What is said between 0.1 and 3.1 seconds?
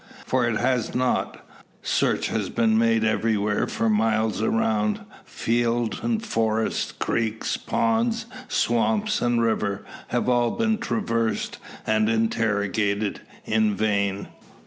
For it has not. Search has been made